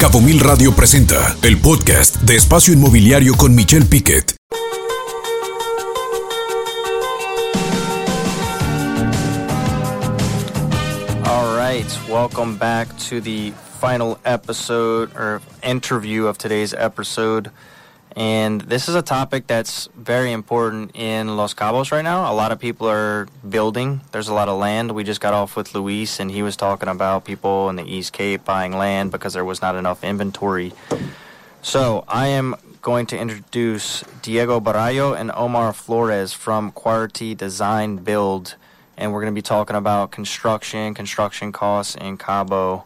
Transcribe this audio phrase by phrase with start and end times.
[0.00, 4.34] Cabo Mil Radio presenta el podcast de Espacio Inmobiliario con Michelle Piquet.
[11.26, 17.50] All right, welcome back to the final episode or interview of today's episode.
[18.16, 22.30] And this is a topic that's very important in Los Cabos right now.
[22.30, 24.00] A lot of people are building.
[24.10, 24.92] There's a lot of land.
[24.92, 28.12] We just got off with Luis, and he was talking about people in the East
[28.12, 30.72] Cape buying land because there was not enough inventory.
[31.62, 38.56] So I am going to introduce Diego Borrayo and Omar Flores from Quarrity Design Build,
[38.96, 42.84] and we're going to be talking about construction, construction costs in Cabo.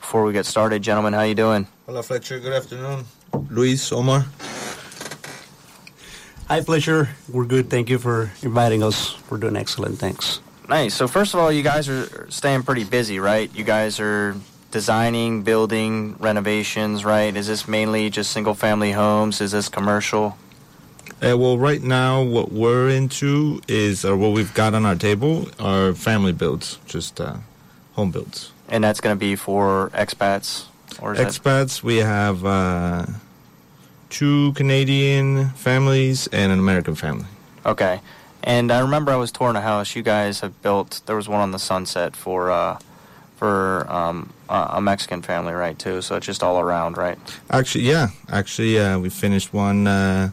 [0.00, 1.66] Before we get started, gentlemen, how you doing?
[1.86, 3.04] Hola Fletcher, good afternoon.
[3.50, 4.26] Luis, Omar.
[6.48, 7.10] Hi, Pleasure.
[7.28, 7.70] We're good.
[7.70, 9.16] Thank you for inviting us.
[9.30, 9.98] We're doing excellent.
[9.98, 10.40] Thanks.
[10.68, 10.94] Nice.
[10.94, 13.50] So first of all, you guys are staying pretty busy, right?
[13.54, 14.36] You guys are
[14.70, 17.36] designing, building, renovations, right?
[17.36, 19.40] Is this mainly just single-family homes?
[19.40, 20.36] Is this commercial?
[21.22, 25.48] Uh, well, right now, what we're into is, or what we've got on our table,
[25.58, 27.36] are family builds, just uh,
[27.92, 28.52] home builds.
[28.68, 30.66] And that's going to be for expats,
[31.00, 33.06] or is that Expats, we have uh,
[34.10, 37.26] two Canadian families and an American family.
[37.64, 38.00] okay?
[38.42, 41.02] And I remember I was touring a house you guys have built.
[41.06, 42.78] There was one on the Sunset for uh,
[43.36, 45.78] for um, a a Mexican family, right?
[45.78, 46.00] Too.
[46.00, 47.18] So it's just all around, right?
[47.50, 50.30] Actually, yeah, actually, uh, we finished one uh,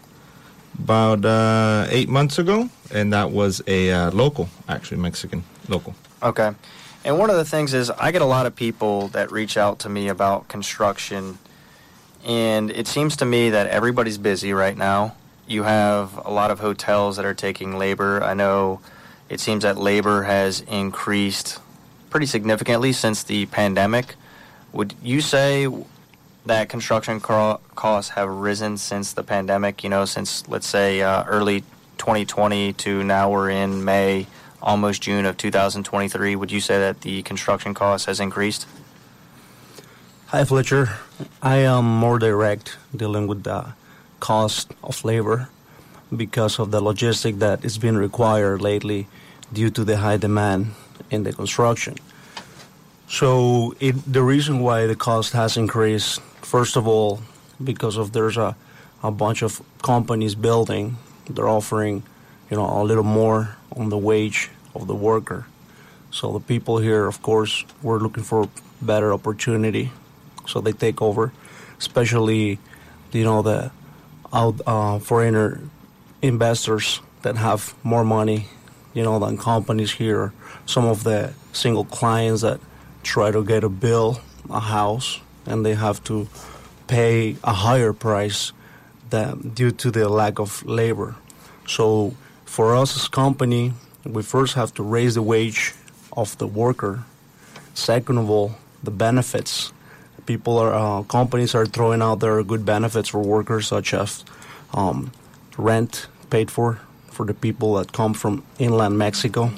[0.79, 5.95] about uh, eight months ago, and that was a uh, local, actually Mexican local.
[6.21, 6.51] Okay.
[7.03, 9.79] And one of the things is, I get a lot of people that reach out
[9.79, 11.37] to me about construction,
[12.25, 15.15] and it seems to me that everybody's busy right now.
[15.47, 18.21] You have a lot of hotels that are taking labor.
[18.21, 18.81] I know
[19.29, 21.59] it seems that labor has increased
[22.09, 24.15] pretty significantly since the pandemic.
[24.73, 25.67] Would you say
[26.45, 29.83] that construction co- costs have risen since the pandemic?
[29.83, 31.61] You know, since let's say uh, early
[31.97, 34.27] 2020 to now we're in May,
[34.67, 36.35] almost June of 2023.
[36.35, 38.67] Would you say that the construction cost has increased?
[40.27, 40.89] Hi, Fletcher.
[41.41, 43.73] I am more direct dealing with the
[44.19, 45.47] cost of labor
[46.13, 49.07] because of the logistic that is being required lately
[49.53, 50.73] due to the high demand
[51.09, 51.95] in the construction.
[53.07, 57.21] So it, the reason why the cost has increased, first of all,
[57.63, 58.57] because of there's a,
[59.01, 60.97] a bunch of companies building,
[61.29, 62.03] they're offering,
[62.51, 64.49] you know, a little more on the wage
[64.81, 65.45] of the worker.
[66.11, 68.49] So the people here, of course, we're looking for
[68.81, 69.91] better opportunity,
[70.47, 71.33] so they take over,
[71.77, 72.59] especially,
[73.11, 73.71] you know, the
[74.33, 75.61] out uh, foreigner
[76.21, 78.47] investors that have more money,
[78.93, 80.33] you know, than companies here.
[80.65, 82.59] Some of the single clients that
[83.03, 86.27] try to get a bill, a house, and they have to
[86.87, 88.53] pay a higher price
[89.09, 91.15] than due to the lack of labor.
[91.67, 92.13] So
[92.45, 93.73] for us as company,
[94.05, 95.73] we first have to raise the wage
[96.15, 97.03] of the worker.
[97.73, 99.71] Second of all, the benefits.
[100.25, 104.25] People are uh, companies are throwing out their good benefits for workers, such as
[104.73, 105.11] um,
[105.57, 106.79] rent paid for
[107.11, 109.51] for the people that come from inland Mexico,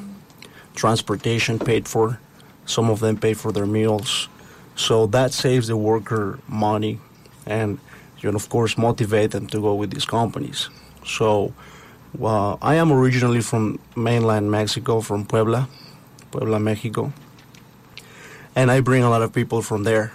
[0.76, 2.20] transportation paid for.
[2.66, 4.30] Some of them pay for their meals,
[4.76, 7.00] so that saves the worker money,
[7.46, 7.80] and
[8.20, 10.70] you know, of course, motivate them to go with these companies.
[11.06, 11.54] So,
[12.18, 15.70] well, I am originally from mainland Mexico, from Puebla,
[16.32, 17.14] Puebla, Mexico,
[18.56, 20.12] and I bring a lot of people from there.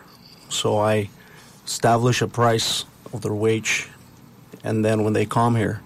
[0.48, 1.08] So I
[1.64, 3.88] establish a price of their wage,
[4.62, 5.80] and then when they come here,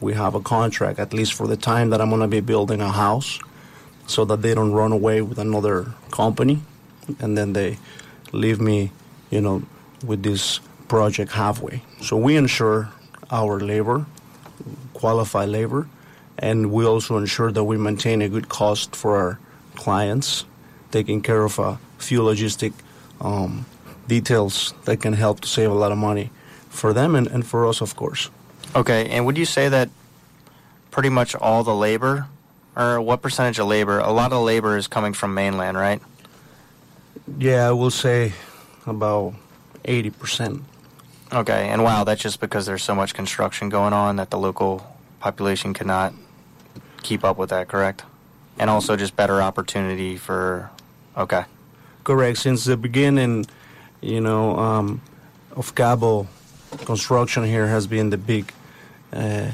[0.00, 2.80] we have a contract at least for the time that I'm going to be building
[2.80, 3.38] a house,
[4.06, 6.60] so that they don't run away with another company,
[7.18, 7.78] and then they
[8.32, 8.90] leave me,
[9.30, 9.62] you know,
[10.04, 11.82] with this project halfway.
[12.02, 12.90] So we ensure
[13.30, 14.06] our labor,
[15.04, 15.86] qualified labor,
[16.38, 19.38] and we also ensure that we maintain a good cost for our
[19.74, 20.46] clients,
[20.92, 22.72] taking care of a few logistic
[23.20, 23.66] um,
[24.08, 26.30] details that can help to save a lot of money
[26.70, 28.30] for them and, and for us, of course.
[28.74, 29.06] Okay.
[29.10, 29.90] And would you say that
[30.90, 32.26] pretty much all the labor,
[32.74, 33.98] or what percentage of labor?
[33.98, 36.00] A lot of labor is coming from mainland, right?
[37.36, 38.32] Yeah, I will say
[38.86, 39.34] about
[39.84, 40.62] 80%.
[41.30, 44.93] Okay, and wow, that's just because there's so much construction going on that the local
[45.24, 46.12] population cannot
[47.02, 48.04] keep up with that, correct?
[48.58, 50.70] And also just better opportunity for,
[51.16, 51.44] okay.
[52.04, 52.36] Correct.
[52.36, 53.46] Since the beginning,
[54.02, 55.00] you know, um,
[55.56, 56.26] of Cabo,
[56.84, 58.52] construction here has been the big,
[59.14, 59.50] uh,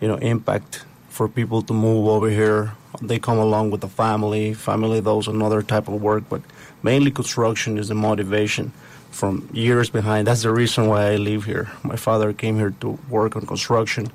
[0.00, 2.72] you know, impact for people to move over here.
[3.00, 4.52] They come along with the family.
[4.52, 6.42] Family does another type of work, but
[6.82, 8.72] mainly construction is the motivation
[9.10, 10.26] from years behind.
[10.26, 11.66] That's the reason why I live here.
[11.82, 14.12] My father came here to work on construction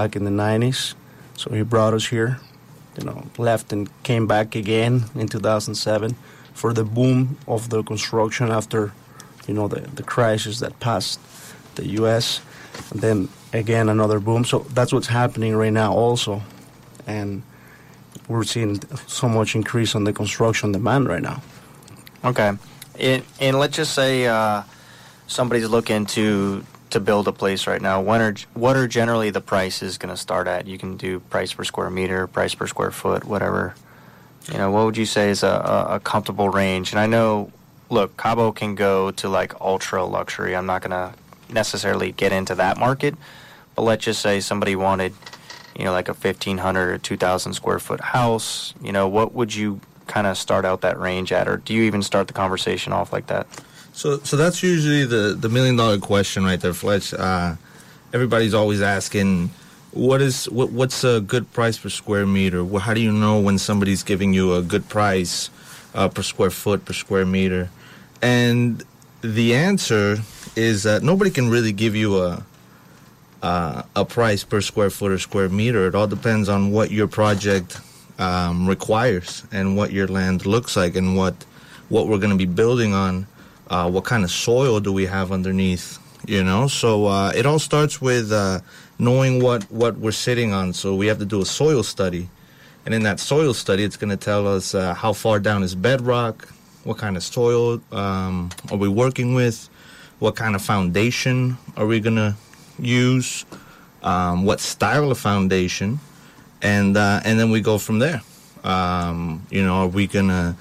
[0.00, 0.94] back in the 90s,
[1.36, 2.38] so he brought us here.
[2.96, 6.14] You know, left and came back again in 2007
[6.54, 8.92] for the boom of the construction after,
[9.48, 11.18] you know, the, the crisis that passed
[11.74, 12.40] the U.S.
[12.90, 14.44] And then again another boom.
[14.44, 16.42] So that's what's happening right now also,
[17.06, 17.42] and
[18.28, 21.42] we're seeing so much increase on the construction demand right now.
[22.24, 22.52] Okay,
[23.00, 24.62] and, and let's just say uh,
[25.26, 28.00] somebody's looking to to build a place right now.
[28.00, 30.66] When are what are generally the prices going to start at?
[30.66, 33.74] You can do price per square meter, price per square foot, whatever.
[34.50, 36.92] You know, what would you say is a, a, a comfortable range?
[36.92, 37.52] And I know,
[37.90, 40.56] look, Cabo can go to like ultra luxury.
[40.56, 41.12] I'm not going to
[41.52, 43.14] necessarily get into that market,
[43.74, 45.12] but let's just say somebody wanted,
[45.76, 48.72] you know, like a 1,500 or 2,000 square foot house.
[48.82, 51.82] You know, what would you kind of start out that range at, or do you
[51.82, 53.46] even start the conversation off like that?
[53.98, 57.12] So, so that's usually the the million dollar question right there, Fletch.
[57.12, 57.56] Uh,
[58.12, 59.50] everybody's always asking,
[59.90, 62.64] what is what, what's a good price per square meter?
[62.78, 65.50] How do you know when somebody's giving you a good price
[65.96, 67.70] uh, per square foot per square meter?
[68.22, 68.84] And
[69.22, 70.18] the answer
[70.54, 72.44] is that nobody can really give you a
[73.42, 75.88] uh, a price per square foot or square meter.
[75.88, 77.80] It all depends on what your project
[78.20, 81.34] um, requires and what your land looks like and what
[81.88, 83.26] what we're going to be building on.
[83.68, 85.98] Uh, what kind of soil do we have underneath?
[86.26, 88.60] You know, so uh, it all starts with uh,
[88.98, 90.72] knowing what what we're sitting on.
[90.72, 92.28] So we have to do a soil study,
[92.84, 95.74] and in that soil study, it's going to tell us uh, how far down is
[95.74, 96.48] bedrock,
[96.84, 99.68] what kind of soil um, are we working with,
[100.18, 102.34] what kind of foundation are we going to
[102.80, 103.44] use,
[104.02, 106.00] um, what style of foundation,
[106.62, 108.22] and uh, and then we go from there.
[108.64, 110.56] Um, you know, are we gonna?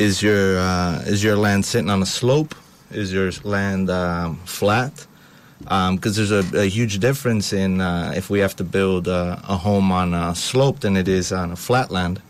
[0.00, 2.54] Is your uh, is your land sitting on a slope?
[2.90, 5.06] Is your land um, flat?
[5.58, 9.58] Because there's a, a, huge difference in uh, if we have to build uh, a
[9.58, 12.22] home on a slope than it is on a flat land.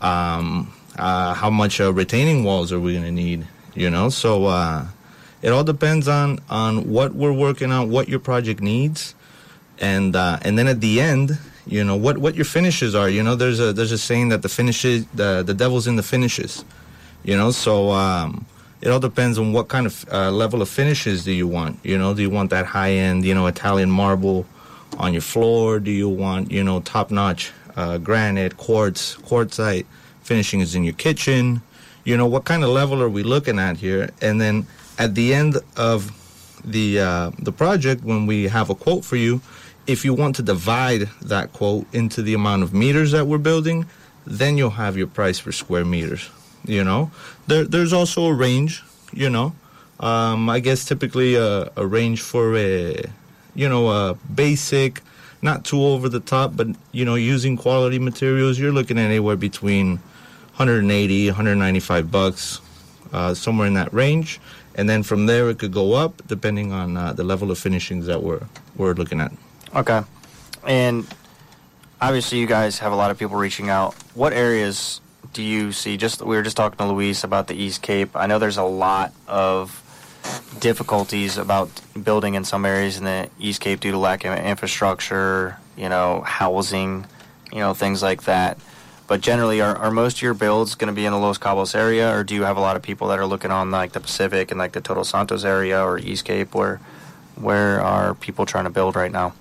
[0.00, 3.48] Um, uh, how much uh, retaining walls are we going to need?
[3.74, 4.86] You know, so uh,
[5.42, 9.16] it all depends on on what we're working on, what your project needs,
[9.80, 11.36] and uh, and then at the end,
[11.66, 13.08] you know what what your finishes are.
[13.08, 16.04] You know, there's a there's a saying that the finishes the the devil's in the
[16.04, 16.64] finishes.
[17.24, 17.90] You know, so.
[17.90, 18.46] Um,
[18.80, 21.80] it all depends on what kind of uh, level of finishes do you want.
[21.82, 24.46] You know, do you want that high end, you know, Italian marble
[24.98, 25.80] on your floor?
[25.80, 29.84] Do you want, you know, top notch uh, granite, quartz, quartzite?
[30.28, 31.62] finishing is in your kitchen.
[32.04, 34.10] You know, what kind of level are we looking at here?
[34.20, 34.66] And then
[34.98, 36.12] at the end of
[36.64, 39.40] the uh, the project, when we have a quote for you,
[39.86, 43.86] if you want to divide that quote into the amount of meters that we're building,
[44.26, 46.28] then you'll have your price per square meters.
[46.68, 47.10] You know,
[47.46, 48.84] there, there's also a range.
[49.12, 49.54] You know,
[50.00, 53.04] um, I guess typically a, a range for a
[53.54, 55.00] you know a basic,
[55.40, 59.36] not too over the top, but you know using quality materials, you're looking at anywhere
[59.36, 59.96] between
[60.56, 62.60] 180, 195 bucks,
[63.12, 64.40] uh, somewhere in that range.
[64.74, 68.06] And then from there, it could go up depending on uh, the level of finishings
[68.06, 68.42] that we're
[68.76, 69.32] we're looking at.
[69.74, 70.02] Okay,
[70.66, 71.06] and
[72.00, 73.94] obviously, you guys have a lot of people reaching out.
[74.14, 75.00] What areas
[75.32, 75.96] do you see?
[75.96, 78.10] Just we were just talking to Luis about the East Cape.
[78.14, 79.84] I know there's a lot of
[80.60, 81.70] difficulties about
[82.02, 86.22] building in some areas in the East Cape due to lack of infrastructure, you know,
[86.22, 87.06] housing,
[87.52, 88.58] you know, things like that.
[89.06, 91.74] But generally, are, are most of your builds going to be in the Los Cabos
[91.74, 94.00] area, or do you have a lot of people that are looking on like the
[94.00, 96.54] Pacific and like the Todos Santos area or East Cape?
[96.54, 96.80] Where
[97.36, 99.32] where are people trying to build right now?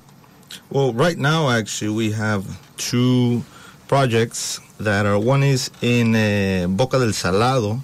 [0.69, 3.43] Well, right now, actually, we have two
[3.87, 7.81] projects that are one is in uh, Boca del Salado,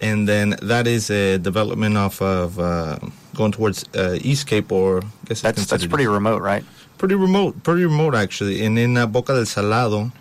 [0.00, 2.98] and then that is a development off of uh,
[3.34, 6.64] going towards uh, East Cape, or I guess that's that's pretty remote, right?
[6.98, 8.64] Pretty remote, pretty remote actually.
[8.64, 10.12] And in uh, Boca del Salado,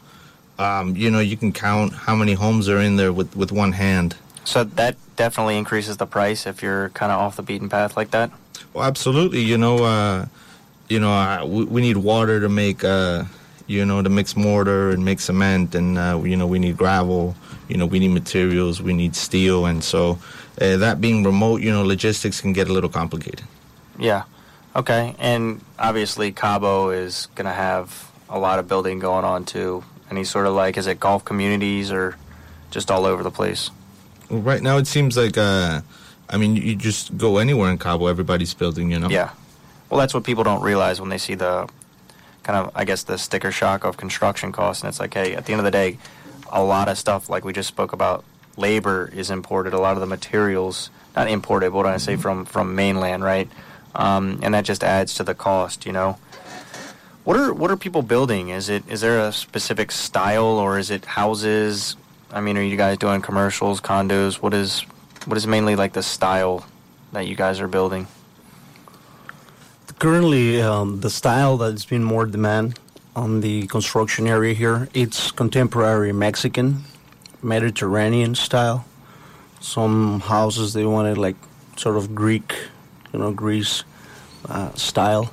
[0.62, 3.72] um, you know, you can count how many homes are in there with, with one
[3.72, 4.16] hand.
[4.44, 8.12] So that definitely increases the price if you're kind of off the beaten path like
[8.12, 8.32] that.
[8.74, 9.42] Well, absolutely.
[9.42, 10.28] You know, uh,
[10.88, 13.24] you know, uh, we, we, need water to make, uh,
[13.68, 17.36] you know, to mix mortar and make cement, and uh, you know, we need gravel.
[17.68, 20.20] You know, we need materials, we need steel, and so
[20.60, 23.46] uh, that being remote, you know, logistics can get a little complicated.
[23.98, 24.24] Yeah.
[24.75, 25.15] Okay.
[25.20, 30.25] And obviously, Cabo is going to have a lot of building going on too any
[30.25, 32.18] sort of like, is it golf communities or
[32.70, 33.72] just all over the place?
[34.30, 35.82] Well, right now it seems like, uh,
[36.30, 39.10] I mean, you just go anywhere in Cabo, everybody's building, you know?
[39.10, 39.32] Yeah.
[39.89, 41.68] Well, that's what people don't realize when they see the
[42.51, 44.84] kind of, I guess, the sticker shock of construction costs.
[44.84, 45.98] And it's like, hey, at the end of the day,
[46.50, 48.25] a lot of stuff, like we just spoke about,
[48.58, 49.74] labor is imported.
[49.74, 53.50] A lot of the materials, not imported, but what I say from from mainland, right?
[53.96, 56.17] Um, and that just adds to the cost, you know.
[57.24, 58.50] What are what are people building?
[58.50, 61.96] Is it is there a specific style or is it houses?
[62.31, 64.36] I mean, are you guys doing commercials, condos?
[64.36, 64.81] What is
[65.25, 66.65] what is mainly like the style
[67.13, 68.08] that you guys are building?
[70.01, 72.79] Currently, um, the style that's been more demand
[73.15, 76.86] on the construction area here, it's contemporary Mexican,
[77.43, 78.84] Mediterranean style.
[79.60, 81.36] Some houses they wanted like
[81.77, 82.51] sort of Greek,
[83.13, 83.84] you know, Greece
[84.50, 85.31] uh, style,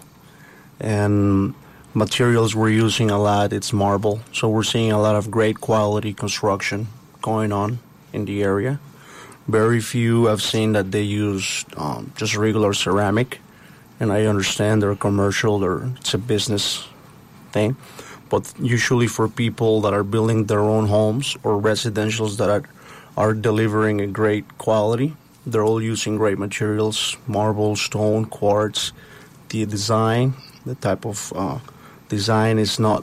[0.78, 1.54] and
[1.94, 3.54] materials we're using a lot.
[3.54, 6.88] It's marble, so we're seeing a lot of great quality construction
[7.22, 7.78] going on
[8.12, 8.80] in the area.
[9.46, 13.40] Very few I've seen that they use um, just regular ceramic,
[14.00, 16.86] and I understand they're commercial or it's a business
[17.52, 17.76] thing.
[18.28, 22.62] But usually for people that are building their own homes or residentials that are,
[23.16, 28.92] are delivering a great quality, they're all using great materials: marble, stone, quartz.
[29.48, 30.34] The design,
[30.66, 31.58] the type of uh,
[32.10, 33.02] design is not,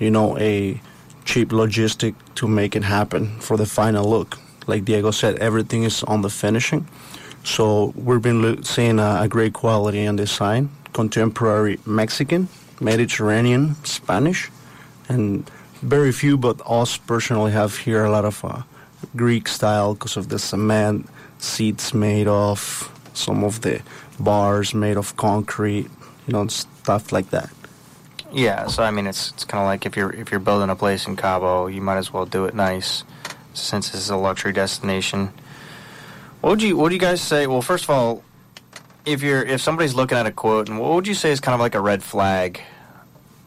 [0.00, 0.80] you know, a
[1.24, 6.02] cheap logistic to make it happen for the final look like Diego said, everything is
[6.04, 6.86] on the finishing.
[7.44, 12.48] So we've been seeing a, a great quality in design, contemporary Mexican,
[12.80, 14.50] Mediterranean, Spanish,
[15.08, 15.48] and
[15.82, 18.62] very few, but us personally have here a lot of uh,
[19.14, 21.06] Greek style because of the cement
[21.38, 23.82] seats made of, some of the
[24.18, 25.90] bars made of concrete,
[26.26, 27.50] you know, stuff like that.
[28.32, 30.74] Yeah, so I mean, it's it's kind of like if you're if you're building a
[30.74, 33.04] place in Cabo, you might as well do it nice
[33.52, 35.30] since this is a luxury destination.
[36.44, 37.46] What would you What do you guys say?
[37.46, 38.22] Well, first of all,
[39.06, 41.54] if you're if somebody's looking at a quote, and what would you say is kind
[41.54, 42.60] of like a red flag?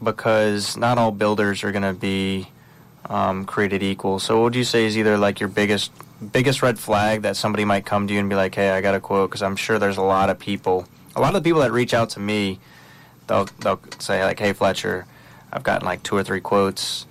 [0.02, 2.48] Because not all builders are going to be
[3.08, 4.18] um, created equal.
[4.18, 5.92] So, what would you say is either like your biggest
[6.32, 8.96] biggest red flag that somebody might come to you and be like, "Hey, I got
[8.96, 11.60] a quote," because I'm sure there's a lot of people, a lot of the people
[11.60, 12.58] that reach out to me,
[13.28, 15.06] they'll they'll say like, "Hey, Fletcher,
[15.52, 17.06] I've gotten like two or three quotes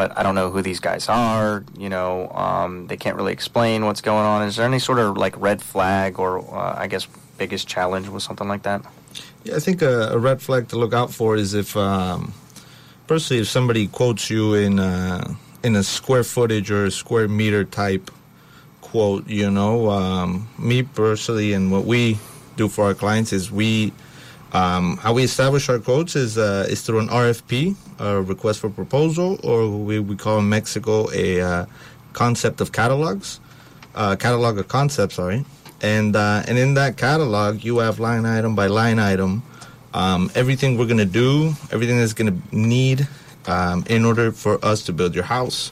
[0.00, 1.62] but I don't know who these guys are.
[1.76, 4.48] You know, um, they can't really explain what's going on.
[4.48, 8.22] Is there any sort of like red flag or uh, I guess biggest challenge with
[8.22, 8.80] something like that?
[9.44, 12.32] Yeah, I think a, a red flag to look out for is if, um,
[13.08, 17.64] personally, if somebody quotes you in uh, in a square footage or a square meter
[17.64, 18.10] type
[18.80, 19.28] quote.
[19.28, 22.18] You know, um, me personally, and what we
[22.56, 23.92] do for our clients is we
[24.52, 28.68] um, how we establish our quotes is uh, is through an RFP, a request for
[28.68, 31.66] proposal, or we, we call in Mexico a uh,
[32.14, 33.38] concept of catalogs,
[33.94, 35.44] uh, catalog of concepts, sorry.
[35.82, 39.44] And uh, and in that catalog, you have line item by line item,
[39.94, 43.06] um, everything we're gonna do, everything that's gonna need
[43.46, 45.70] um, in order for us to build your house,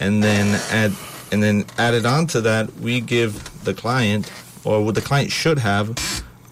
[0.00, 0.92] and then add
[1.30, 4.28] and then added on to that, we give the client,
[4.64, 5.94] or what the client should have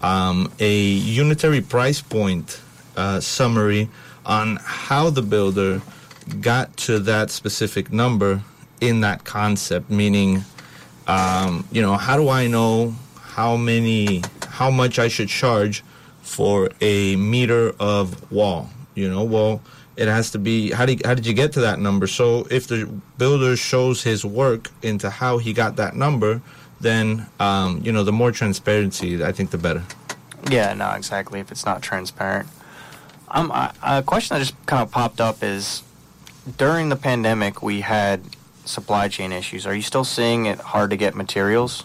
[0.01, 2.61] um, a unitary price point
[2.95, 3.89] uh, summary
[4.25, 5.81] on how the builder
[6.41, 8.41] got to that specific number
[8.81, 10.43] in that concept, meaning,
[11.07, 15.83] um, you know, how do I know how many, how much I should charge
[16.21, 18.69] for a meter of wall?
[18.95, 19.61] You know, well,
[19.95, 22.07] it has to be how did how did you get to that number?
[22.07, 26.41] So if the builder shows his work into how he got that number,
[26.79, 29.83] then um, you know the more transparency, I think, the better.
[30.49, 31.39] Yeah, no, exactly.
[31.39, 32.47] If it's not transparent,
[33.29, 35.83] um, I, a question that just kind of popped up is
[36.57, 38.21] during the pandemic we had
[38.65, 39.65] supply chain issues.
[39.65, 41.83] Are you still seeing it hard to get materials?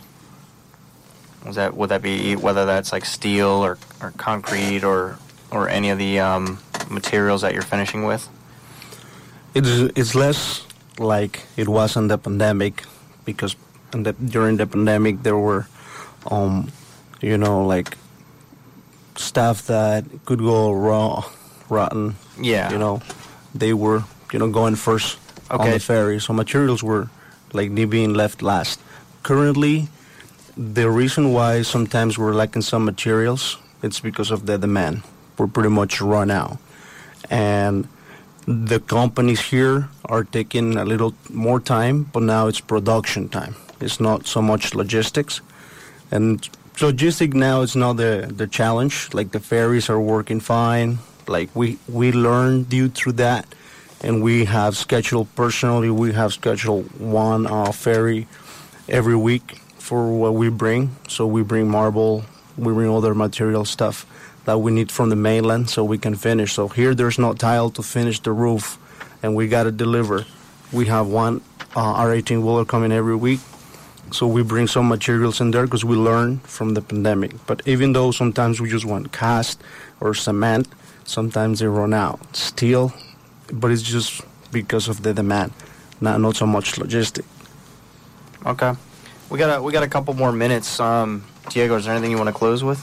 [1.44, 5.18] Was that would that be whether that's like steel or, or concrete or
[5.50, 6.58] or any of the um,
[6.88, 8.28] materials that you're finishing with?
[9.54, 10.66] It's it's less
[10.98, 12.84] like it was in the pandemic
[13.24, 13.56] because
[13.92, 15.66] the, during the pandemic there were,
[16.30, 16.72] um,
[17.20, 17.96] you know, like
[19.16, 21.24] stuff that could go raw,
[21.68, 22.16] rotten.
[22.40, 22.70] Yeah.
[22.72, 23.02] You know,
[23.54, 25.18] they were you know going first
[25.50, 25.62] okay.
[25.62, 27.08] on the ferry, so materials were
[27.52, 28.80] like being left last.
[29.22, 29.88] Currently,
[30.56, 35.02] the reason why sometimes we're lacking some materials it's because of the demand.
[35.36, 36.58] We're pretty much run out,
[37.30, 37.88] and
[38.46, 43.56] the companies here are taking a little more time, but now it's production time.
[43.82, 45.40] It's not so much logistics,
[46.10, 46.40] and
[46.76, 49.10] logistic now is not the the challenge.
[49.12, 50.98] Like the ferries are working fine.
[51.26, 53.46] Like we we learned due through that,
[54.00, 55.90] and we have scheduled personally.
[55.90, 58.26] We have scheduled one uh, ferry
[58.88, 60.96] every week for what we bring.
[61.08, 62.24] So we bring marble,
[62.56, 64.06] we bring other material stuff
[64.44, 66.52] that we need from the mainland so we can finish.
[66.52, 68.78] So here there's no tile to finish the roof,
[69.22, 70.24] and we got to deliver.
[70.72, 71.42] We have one
[71.76, 73.40] uh, R18 wheeler coming every week,
[74.12, 77.32] so we bring some materials in there because we learn from the pandemic.
[77.46, 79.60] But even though sometimes we just want cast
[80.00, 80.68] or cement,
[81.04, 82.36] sometimes they run out.
[82.36, 82.92] Steel,
[83.52, 84.20] but it's just
[84.52, 85.52] because of the demand,
[86.00, 87.24] not not so much logistic.
[88.44, 88.74] Okay.
[89.30, 90.78] We got a we got a couple more minutes.
[90.78, 92.80] Um, Diego, is there anything you want to close with?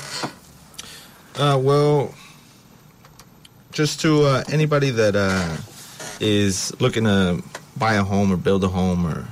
[1.36, 2.14] Uh, well,
[3.72, 5.58] just to uh, anybody that uh,
[6.20, 7.42] is looking to
[7.78, 9.28] buy a home or build a home or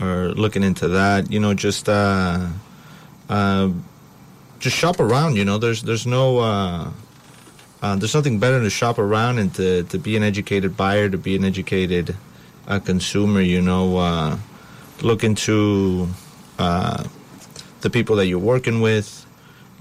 [0.00, 2.46] or looking into that, you know, just uh,
[3.28, 3.70] uh,
[4.58, 5.36] just shop around.
[5.36, 6.90] You know, there's there's no uh,
[7.82, 11.08] uh, there's nothing better than to shop around and to, to be an educated buyer,
[11.08, 12.16] to be an educated
[12.66, 13.40] uh, consumer.
[13.40, 14.38] You know, uh,
[15.02, 16.08] look into
[16.58, 17.04] uh,
[17.80, 19.26] the people that you're working with.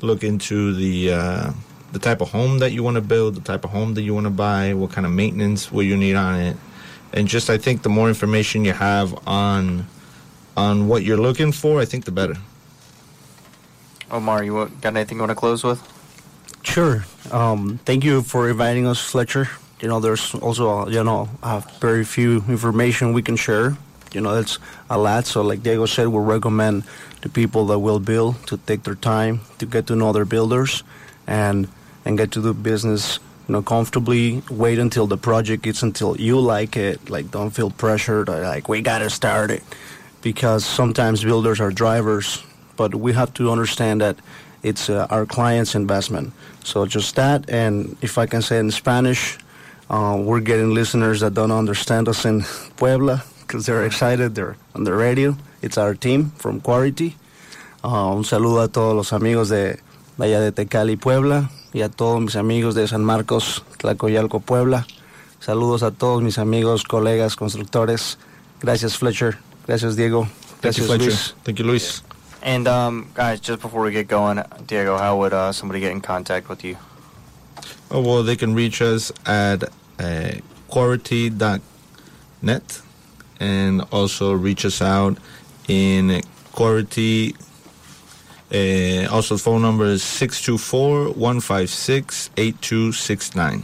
[0.01, 1.51] Look into the uh,
[1.91, 4.13] the type of home that you want to build, the type of home that you
[4.13, 6.57] want to buy, what kind of maintenance will you need on it,
[7.13, 9.87] and just I think the more information you have on
[10.57, 12.35] on what you're looking for, I think the better.
[14.11, 15.79] Omar, you want, got anything you want to close with?
[16.63, 17.05] Sure.
[17.31, 19.47] Um, thank you for inviting us, Fletcher.
[19.79, 23.77] You know, there's also, you know, uh, very few information we can share.
[24.13, 24.57] You know, that's
[24.89, 25.27] a lot.
[25.27, 26.83] So, like Diego said, we recommend
[27.21, 30.83] the people that will build to take their time to get to know their builders
[31.27, 31.67] and
[32.05, 34.41] and get to do business, you know, comfortably.
[34.49, 37.09] Wait until the project gets until you like it.
[37.09, 38.29] Like, don't feel pressured.
[38.29, 39.61] Or like, we gotta start it,
[40.27, 42.43] because sometimes builders are drivers,
[42.75, 44.17] but we have to understand that
[44.61, 46.33] it's uh, our client's investment.
[46.65, 49.37] So just that, and if I can say in Spanish,
[49.89, 52.43] uh, we're getting listeners that don't understand us in
[52.75, 54.35] Puebla because they're excited.
[54.35, 55.37] They're on the radio.
[55.61, 57.15] It's our team from Quarrity.
[57.81, 59.79] Uh, un saludo a todos los amigos de
[60.19, 64.85] allá de Tecali, Puebla, y a todos mis amigos de San Marcos, Tlacoyalco, Puebla.
[65.39, 68.17] Saludos a todos mis amigos, colegas, constructores.
[68.59, 69.46] Gracias, Fletcher.
[69.67, 70.25] Gracias, Diego.
[70.61, 71.33] Thank you, Luis.
[71.43, 72.01] Thank you, Luis.
[72.41, 76.01] And um, guys, just before we get going, Diego, how would uh, somebody get in
[76.01, 76.77] contact with you?
[77.91, 79.63] Oh, well, they can reach us at
[79.99, 80.31] uh,
[80.69, 81.41] quarrity.net
[83.39, 85.17] and also reach us out
[85.67, 86.21] in
[86.57, 87.35] Quarrity.
[88.51, 93.61] Uh, also, phone number is 624 156 8269.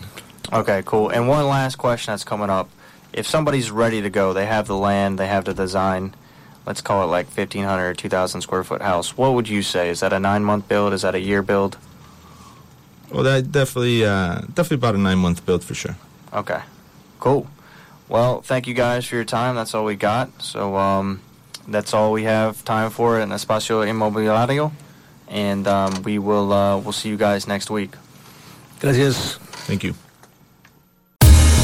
[0.51, 1.09] Okay, cool.
[1.09, 2.69] And one last question that's coming up.
[3.13, 6.15] If somebody's ready to go, they have the land, they have the design,
[6.65, 9.89] let's call it like 1,500 or 2,000 square foot house, what would you say?
[9.89, 10.93] Is that a nine month build?
[10.93, 11.77] Is that a year build?
[13.11, 15.95] Well, that definitely, uh, definitely about a nine month build for sure.
[16.33, 16.61] Okay,
[17.19, 17.47] cool.
[18.09, 19.55] Well, thank you guys for your time.
[19.55, 20.41] That's all we got.
[20.41, 21.21] So um,
[21.67, 24.71] that's all we have time for in Espacio Inmobiliario.
[25.27, 27.95] And um, we will uh, we'll see you guys next week.
[28.79, 29.37] Gracias.
[29.65, 29.95] Thank you.